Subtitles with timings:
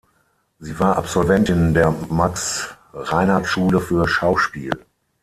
[0.57, 4.71] Sie war Absolventin der Max-Reinhardt-Schule für Schauspiel.